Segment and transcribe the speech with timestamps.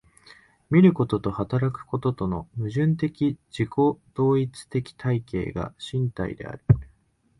[0.71, 3.69] 見ることと働くこととの矛盾的自己
[4.15, 6.63] 同一的体系が身体である。